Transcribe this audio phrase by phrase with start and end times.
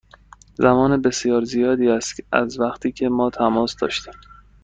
[0.57, 4.13] زمان بسیار زیادی است از وقتی که ما تماس داشتیم.